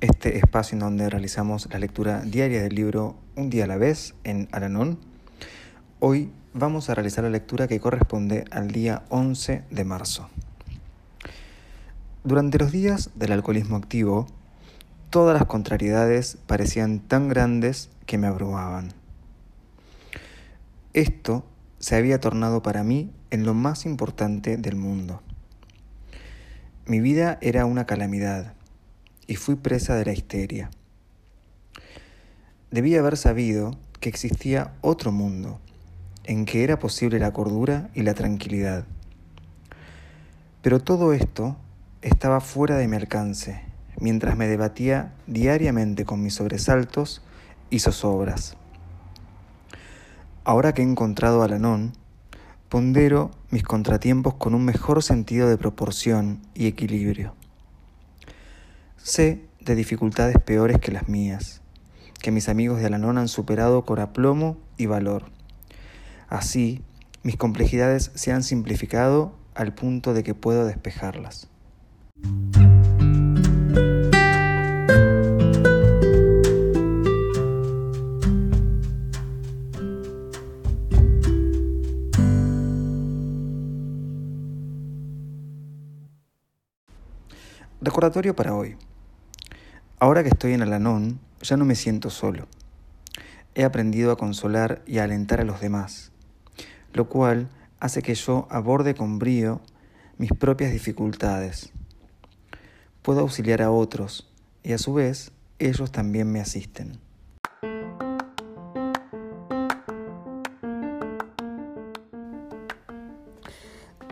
[0.00, 4.14] este espacio en donde realizamos la lectura diaria del libro Un día a la vez
[4.24, 4.98] en Alanón.
[6.00, 10.28] Hoy vamos a realizar la lectura que corresponde al día 11 de marzo.
[12.24, 14.26] Durante los días del alcoholismo activo,
[15.10, 18.92] todas las contrariedades parecían tan grandes que me abrumaban.
[20.92, 21.44] Esto
[21.78, 25.22] se había tornado para mí en lo más importante del mundo.
[26.86, 28.54] Mi vida era una calamidad
[29.26, 30.70] y fui presa de la histeria.
[32.70, 35.60] Debía haber sabido que existía otro mundo
[36.24, 38.84] en que era posible la cordura y la tranquilidad.
[40.62, 41.56] Pero todo esto
[42.02, 43.60] estaba fuera de mi alcance,
[44.00, 47.22] mientras me debatía diariamente con mis sobresaltos
[47.70, 48.56] y zozobras.
[50.44, 51.92] Ahora que he encontrado a Lanón,
[52.68, 57.34] pondero mis contratiempos con un mejor sentido de proporción y equilibrio.
[59.04, 61.60] Sé de dificultades peores que las mías,
[62.22, 65.24] que mis amigos de Alanón han superado con aplomo y valor.
[66.26, 66.80] Así,
[67.22, 71.48] mis complejidades se han simplificado al punto de que puedo despejarlas.
[87.82, 88.78] Recordatorio para hoy.
[89.98, 92.46] Ahora que estoy en Alanón, ya no me siento solo.
[93.54, 96.12] He aprendido a consolar y a alentar a los demás
[96.94, 97.48] lo cual
[97.80, 99.60] hace que yo aborde con brío
[100.16, 101.72] mis propias dificultades.
[103.02, 107.00] Puedo auxiliar a otros y a su vez ellos también me asisten.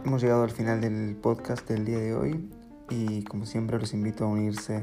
[0.04, 2.50] Hemos llegado al final del podcast del día de hoy
[2.90, 4.82] y como siempre los invito a unirse